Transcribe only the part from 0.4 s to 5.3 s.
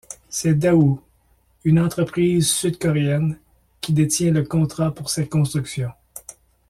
Daewoo, une entreprise sud-coréenne, qui détient le contrat pour ces